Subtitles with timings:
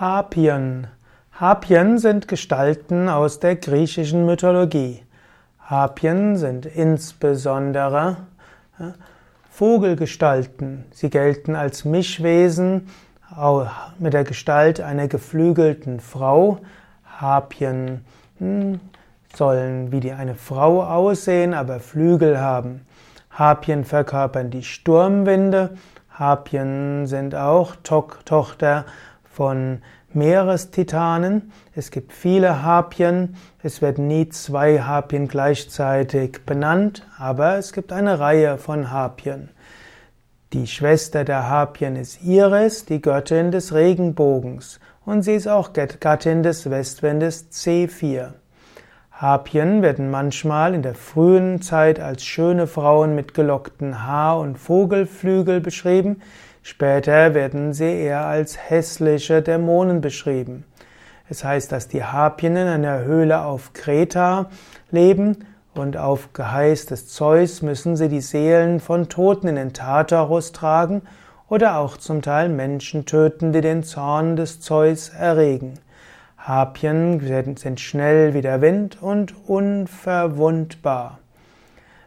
[0.00, 0.86] Harpien.
[1.32, 5.02] Harpien sind Gestalten aus der griechischen Mythologie.
[5.60, 8.16] Harpien sind insbesondere
[9.50, 10.86] Vogelgestalten.
[10.92, 12.88] Sie gelten als Mischwesen
[13.98, 16.60] mit der Gestalt einer geflügelten Frau.
[17.18, 18.02] Harpien
[18.38, 18.80] hm,
[19.36, 22.86] sollen wie die eine Frau aussehen, aber Flügel haben.
[23.30, 25.76] Harpien verkörpern die Sturmwinde.
[26.10, 28.86] Harpien sind auch Tochter
[29.32, 31.52] von Meerestitanen.
[31.74, 33.36] Es gibt viele Harpien.
[33.62, 39.48] Es werden nie zwei Harpien gleichzeitig benannt, aber es gibt eine Reihe von Harpien.
[40.52, 46.42] Die Schwester der Harpien ist Iris, die Göttin des Regenbogens, und sie ist auch Gattin
[46.42, 48.34] des Westwindes C4.
[49.22, 55.60] Harpien werden manchmal in der frühen Zeit als schöne Frauen mit gelockten Haar- und Vogelflügel
[55.60, 56.20] beschrieben,
[56.64, 60.64] Später werden sie eher als hässliche Dämonen beschrieben.
[61.28, 64.46] Es heißt, dass die Harpien in einer Höhle auf Kreta
[64.92, 70.52] leben und auf Geheiß des Zeus müssen sie die Seelen von Toten in den Tartarus
[70.52, 71.02] tragen
[71.48, 75.74] oder auch zum Teil Menschen töten, die den Zorn des Zeus erregen.
[76.42, 81.18] Harpien sind schnell wie der Wind und unverwundbar.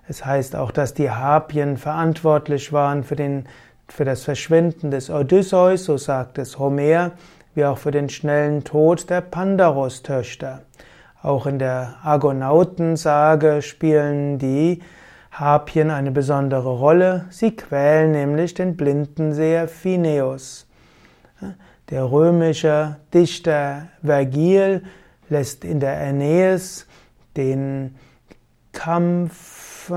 [0.08, 3.46] Es heißt auch, dass die Harpien verantwortlich waren für den
[3.88, 7.12] für das Verschwinden des Odysseus, so sagt es Homer,
[7.54, 10.62] wie auch für den schnellen Tod der Pandaros-Töchter.
[11.22, 14.82] Auch in der Argonautensage spielen die
[15.32, 17.26] Harpien eine besondere Rolle.
[17.30, 20.68] Sie quälen nämlich den Blindenseher Phineus.
[21.90, 24.84] Der römische Dichter Vergil
[25.30, 26.88] lässt in der Aeneis
[27.38, 27.96] den
[28.72, 29.92] Kampf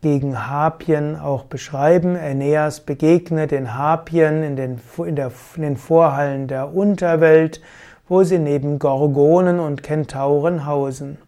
[0.00, 2.16] gegen Harpien auch beschreiben.
[2.16, 7.60] Aeneas begegnet den Harpien in den, in, der, in den Vorhallen der Unterwelt,
[8.08, 11.18] wo sie neben Gorgonen und Kentauren hausen.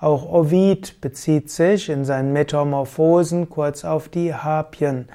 [0.00, 5.08] Auch Ovid bezieht sich in seinen Metamorphosen kurz auf die Harpien.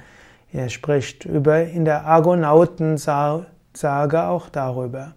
[0.52, 3.46] Er spricht über in der Argonautensage
[4.24, 5.14] auch darüber.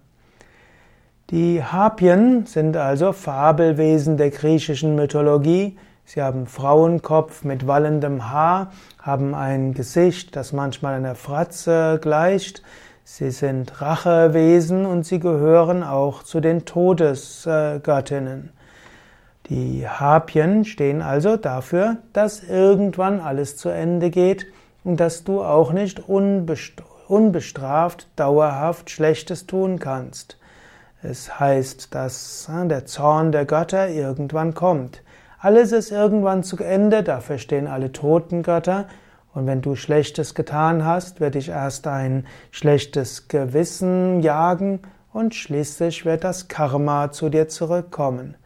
[1.30, 5.76] Die Harpien sind also Fabelwesen der griechischen Mythologie,
[6.08, 8.70] Sie haben Frauenkopf mit wallendem Haar,
[9.02, 12.62] haben ein Gesicht, das manchmal einer Fratze gleicht.
[13.02, 18.50] Sie sind Rachewesen und sie gehören auch zu den Todesgöttinnen.
[19.48, 24.46] Die Harpien stehen also dafür, dass irgendwann alles zu Ende geht
[24.94, 26.08] dass du auch nicht
[27.08, 30.38] unbestraft dauerhaft Schlechtes tun kannst.
[31.02, 35.02] Es heißt, dass äh, der Zorn der Götter irgendwann kommt.
[35.40, 38.86] Alles ist irgendwann zu Ende, dafür stehen alle Totengötter.
[39.34, 44.80] Und wenn du Schlechtes getan hast, wird dich erst ein schlechtes Gewissen jagen
[45.12, 48.36] und schließlich wird das Karma zu dir zurückkommen.